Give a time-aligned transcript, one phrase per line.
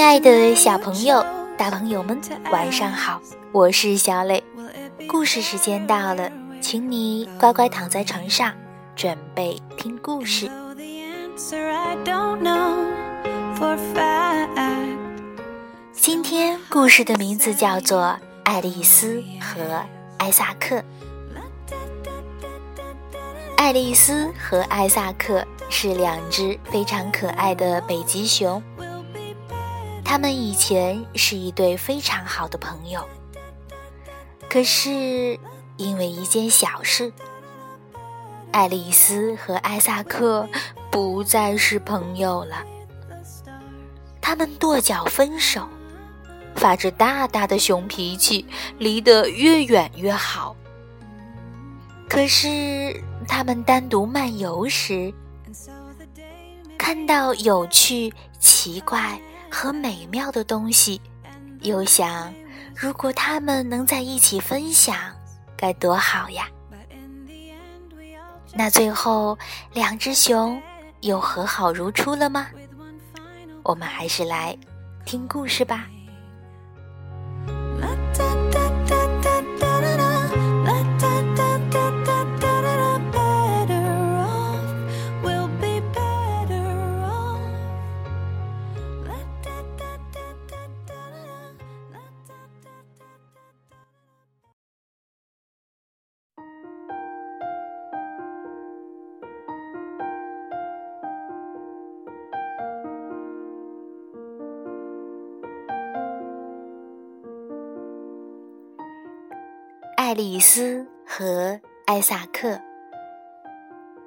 [0.00, 1.22] 亲爱的小朋友、
[1.58, 2.18] 大朋友们，
[2.50, 3.20] 晚上好！
[3.52, 4.42] 我是小磊，
[5.06, 8.50] 故事时间到了，请你乖乖躺在床上，
[8.96, 10.50] 准备听故事。
[15.92, 18.00] 今天故事的名字叫做
[18.44, 19.84] 《爱丽丝和
[20.16, 20.76] 艾萨克》。
[23.58, 28.62] 爱丽丝和艾萨克是两只非常可爱的北极熊。
[30.10, 33.08] 他们以前是一对非常好的朋友，
[34.48, 35.38] 可是
[35.76, 37.12] 因为一件小事，
[38.50, 40.48] 爱丽丝和艾萨克
[40.90, 42.66] 不再是朋友了。
[44.20, 45.68] 他们跺脚分手，
[46.56, 48.44] 发着大大的熊脾气，
[48.78, 50.56] 离得越远越好。
[52.08, 55.14] 可是他们单独漫游时，
[56.76, 59.16] 看到有趣、奇怪。
[59.50, 61.00] 和美妙的东西，
[61.60, 62.32] 又想，
[62.74, 64.96] 如果他们能在一起分享，
[65.56, 66.48] 该多好呀！
[68.54, 69.36] 那最后，
[69.72, 70.60] 两只熊
[71.00, 72.48] 又和好如初了吗？
[73.62, 74.56] 我们还是来
[75.04, 75.86] 听故事吧。
[110.10, 112.60] 爱丽丝和艾萨克，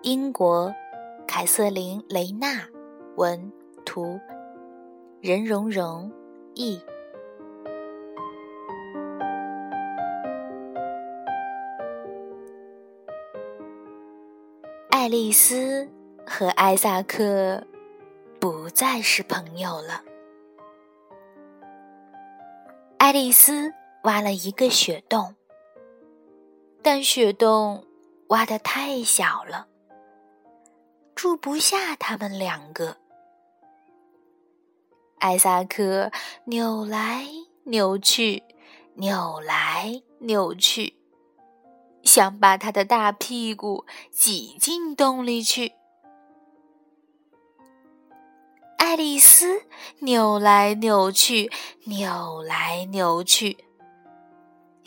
[0.01, 0.75] 英国，
[1.25, 2.67] 凯瑟琳·雷纳
[3.15, 3.49] 文
[3.85, 4.19] 图，
[5.21, 6.11] 任溶溶
[6.55, 6.77] 译。
[14.89, 15.89] 爱丽丝
[16.27, 17.65] 和艾萨克
[18.41, 20.03] 不再是朋友了。
[22.97, 25.33] 爱丽丝挖了一个雪洞。
[26.83, 27.85] 但雪洞
[28.27, 29.67] 挖的太小了，
[31.15, 32.97] 住不下他们两个。
[35.19, 36.11] 艾萨克
[36.43, 37.25] 扭来
[37.63, 38.43] 扭去，
[38.95, 40.97] 扭来扭去，
[42.03, 45.71] 想把他的大屁股挤进洞里去。
[48.75, 49.61] 爱丽丝
[49.99, 51.49] 扭来扭去，
[51.85, 53.63] 扭来扭去。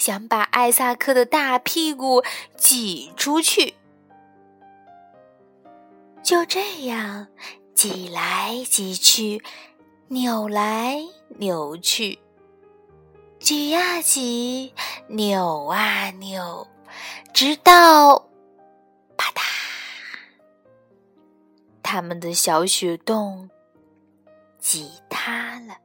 [0.07, 2.23] 想把艾萨克的大屁股
[2.57, 3.75] 挤出去，
[6.23, 7.27] 就这样
[7.75, 9.43] 挤来挤去，
[10.07, 11.01] 扭来
[11.39, 12.21] 扭去，
[13.41, 14.73] 挤呀挤，
[15.09, 16.69] 扭啊扭，
[17.33, 18.29] 直到
[19.17, 19.43] 啪嗒，
[21.83, 23.51] 他们的小雪洞
[24.61, 25.77] 挤塌了。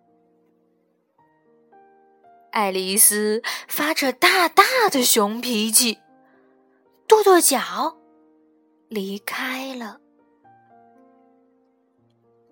[2.52, 6.00] 爱丽丝发着大大的熊脾气，
[7.08, 7.98] 跺跺脚，
[8.90, 10.00] 离开了。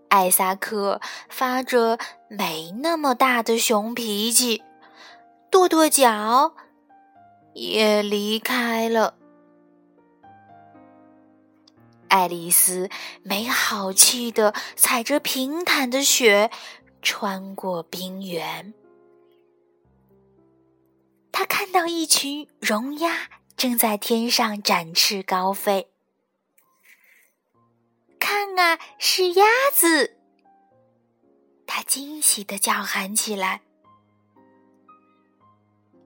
[0.08, 2.00] 艾萨克发着
[2.30, 4.64] 没那么大的熊脾气，
[5.52, 6.56] 跺跺脚，
[7.54, 9.16] 也离开了。
[12.08, 12.90] 爱丽丝
[13.22, 16.50] 没好气的踩着平坦的雪，
[17.02, 18.74] 穿过冰原。
[21.40, 25.90] 他看到一群绒鸭正在天上展翅高飞，
[28.20, 30.18] 看啊，是鸭子！
[31.66, 33.62] 他惊喜的叫喊起来。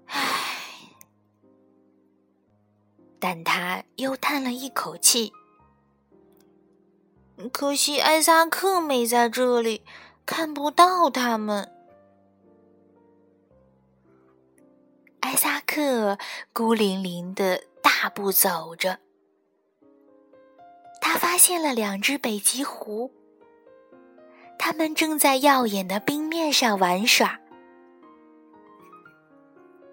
[0.06, 0.92] 唉，
[3.20, 5.34] 但他又叹了一口气，
[7.52, 9.84] 可惜艾萨克没在这里，
[10.28, 11.72] 看不到他们。
[15.44, 16.18] 萨克
[16.54, 19.00] 孤零零的大步走着，
[21.02, 23.12] 他发现了两只北极狐，
[24.58, 27.42] 它们正在耀眼的冰面上玩耍，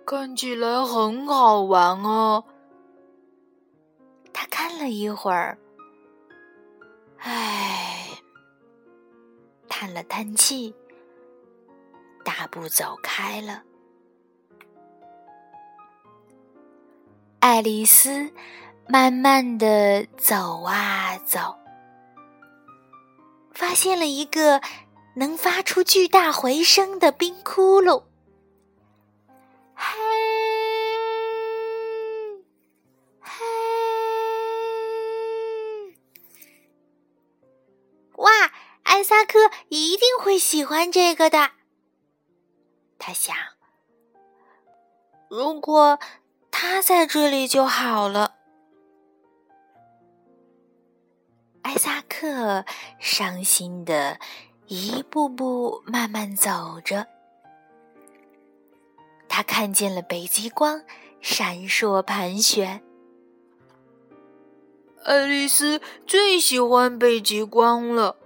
[0.06, 2.44] 看起来很好玩哦。
[4.32, 5.58] 他看了一会儿，
[7.18, 8.06] 唉，
[9.68, 10.72] 叹了叹气，
[12.24, 13.64] 大步走开了。
[17.50, 18.30] 爱丽丝
[18.86, 21.56] 慢慢的走啊走，
[23.50, 24.60] 发现了一个
[25.16, 28.04] 能发出巨大回声的冰窟窿。
[29.74, 29.84] 嘿，
[33.20, 33.32] 嘿！
[38.12, 38.30] 哇，
[38.84, 41.50] 艾萨克一定会喜欢这个的。
[42.96, 43.34] 他想，
[45.28, 45.98] 如果
[46.62, 48.34] 他在这里就好了。
[51.62, 52.66] 艾萨克
[52.98, 54.18] 伤心的
[54.66, 57.06] 一步步慢慢走着，
[59.26, 60.82] 他看见了北极光
[61.22, 62.82] 闪烁盘旋。
[65.02, 68.16] 爱丽丝最喜欢北极光了，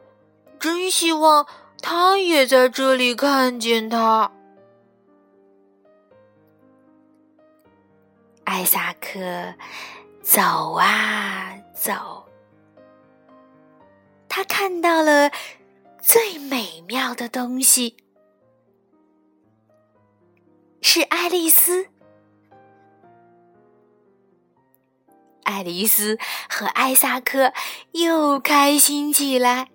[0.58, 1.46] 真希望
[1.80, 4.32] 她也在这里看见它。
[8.44, 9.54] 艾萨克
[10.22, 12.28] 走啊走。
[14.28, 15.30] 他看到了
[16.00, 17.96] 最美妙的东西，
[20.82, 21.88] 是爱丽丝。
[25.44, 26.18] 爱丽丝
[26.48, 27.52] 和艾萨克
[27.92, 29.68] 又开心起来，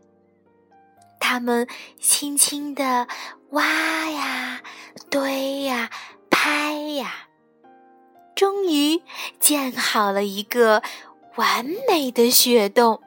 [1.20, 1.68] 他们
[2.00, 3.08] 轻轻地
[3.52, 4.62] 挖呀、
[5.10, 5.90] 堆呀、
[6.30, 7.29] 拍呀，
[8.40, 9.02] 终于
[9.38, 10.82] 建好了一个
[11.36, 13.02] 完美的雪洞。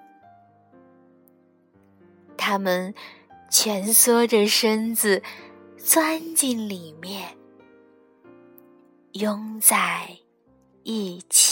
[2.37, 2.95] 他们
[3.51, 5.23] 蜷缩着身子，
[5.79, 7.35] 钻进里面，
[9.13, 10.19] 拥在
[10.83, 11.52] 一起。